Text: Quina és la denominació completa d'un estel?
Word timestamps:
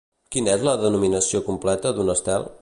Quina 0.35 0.53
és 0.59 0.63
la 0.67 0.73
denominació 0.85 1.43
completa 1.51 1.93
d'un 1.99 2.11
estel? 2.17 2.51